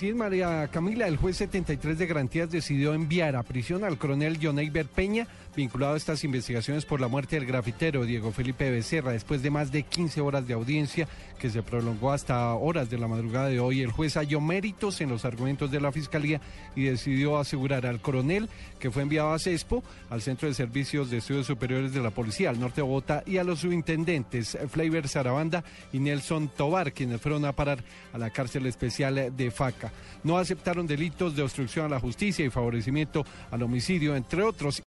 Sí, 0.00 0.14
María 0.14 0.68
Camila, 0.70 1.08
el 1.08 1.16
juez 1.16 1.38
73 1.38 1.98
de 1.98 2.06
garantías 2.06 2.48
decidió 2.48 2.94
enviar 2.94 3.34
a 3.34 3.42
prisión 3.42 3.82
al 3.82 3.98
coronel 3.98 4.38
John 4.40 4.60
Eiber 4.60 4.86
Peña, 4.86 5.26
vinculado 5.56 5.94
a 5.94 5.96
estas 5.96 6.22
investigaciones 6.22 6.84
por 6.84 7.00
la 7.00 7.08
muerte 7.08 7.34
del 7.34 7.46
grafitero 7.46 8.04
Diego 8.04 8.30
Felipe 8.30 8.70
Becerra. 8.70 9.10
Después 9.10 9.42
de 9.42 9.50
más 9.50 9.72
de 9.72 9.82
15 9.82 10.20
horas 10.20 10.46
de 10.46 10.54
audiencia, 10.54 11.08
que 11.40 11.50
se 11.50 11.64
prolongó 11.64 12.12
hasta 12.12 12.54
horas 12.54 12.90
de 12.90 12.98
la 12.98 13.08
madrugada 13.08 13.48
de 13.48 13.58
hoy, 13.58 13.82
el 13.82 13.90
juez 13.90 14.14
halló 14.14 14.40
méritos 14.40 15.00
en 15.00 15.08
los 15.08 15.24
argumentos 15.24 15.72
de 15.72 15.80
la 15.80 15.90
fiscalía 15.90 16.40
y 16.76 16.84
decidió 16.84 17.36
asegurar 17.36 17.84
al 17.84 18.00
coronel, 18.00 18.48
que 18.78 18.92
fue 18.92 19.02
enviado 19.02 19.32
a 19.32 19.38
CESPO, 19.40 19.82
al 20.10 20.22
Centro 20.22 20.46
de 20.46 20.54
Servicios 20.54 21.10
de 21.10 21.16
Estudios 21.16 21.48
Superiores 21.48 21.92
de 21.92 22.02
la 22.02 22.10
Policía, 22.10 22.50
al 22.50 22.60
norte 22.60 22.82
de 22.82 22.86
Bogotá, 22.86 23.24
y 23.26 23.38
a 23.38 23.42
los 23.42 23.58
subintendentes 23.58 24.56
Flavor 24.70 25.08
Sarabanda 25.08 25.64
y 25.92 25.98
Nelson 25.98 26.50
Tobar, 26.56 26.92
quienes 26.92 27.20
fueron 27.20 27.44
a 27.44 27.52
parar 27.52 27.82
a 28.12 28.18
la 28.18 28.30
cárcel 28.30 28.64
especial 28.66 29.36
de 29.36 29.50
FACA. 29.50 29.87
No 30.24 30.38
aceptaron 30.38 30.86
delitos 30.86 31.36
de 31.36 31.42
obstrucción 31.42 31.86
a 31.86 31.88
la 31.88 32.00
justicia 32.00 32.44
y 32.44 32.50
favorecimiento 32.50 33.24
al 33.50 33.62
homicidio, 33.62 34.16
entre 34.16 34.42
otros. 34.42 34.82